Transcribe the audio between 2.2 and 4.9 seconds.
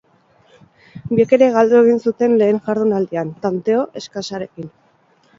lehen jardunaldian, tanteo eskasarekin.